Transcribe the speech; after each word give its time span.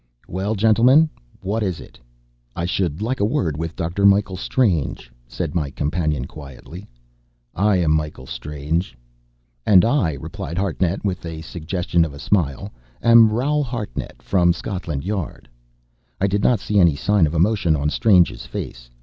"Well, 0.27 0.55
gentlemen? 0.55 1.11
What 1.41 1.61
is 1.61 1.79
it?" 1.79 1.99
"I 2.55 2.65
should 2.65 3.03
like 3.03 3.19
a 3.19 3.23
word 3.23 3.55
with 3.55 3.75
Dr. 3.75 4.03
Michael 4.03 4.35
Strange," 4.35 5.11
said 5.27 5.53
my 5.53 5.69
companion 5.69 6.25
quietly. 6.25 6.89
"I 7.53 7.75
am 7.77 7.91
Michael 7.91 8.25
Strange." 8.25 8.97
"And 9.63 9.85
I," 9.85 10.13
replied 10.13 10.57
Hartnett, 10.57 11.05
with 11.05 11.23
a 11.23 11.43
suggestion 11.43 12.03
of 12.03 12.15
a 12.15 12.17
smile, 12.19 12.71
"am 13.03 13.29
Raoul 13.31 13.63
Hartnett, 13.63 14.23
from 14.23 14.53
Scotland 14.53 15.03
Yard." 15.03 15.47
I 16.19 16.25
did 16.25 16.41
not 16.43 16.59
see 16.59 16.79
any 16.79 16.95
sign 16.95 17.27
of 17.27 17.35
emotion 17.35 17.75
on 17.75 17.91
Strange's 17.91 18.47
face. 18.47 18.89